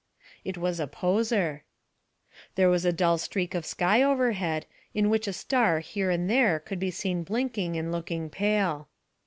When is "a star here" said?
5.27-6.09